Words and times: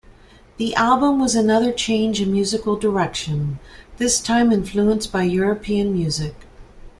The 0.57 0.73
album 0.73 1.19
was 1.19 1.35
another 1.35 1.71
change 1.71 2.19
in 2.21 2.31
musical 2.31 2.75
direction, 2.75 3.59
this 3.97 4.19
time 4.19 4.51
influenced 4.51 5.11
by 5.11 5.21
European 5.21 5.93
music. 5.93 6.33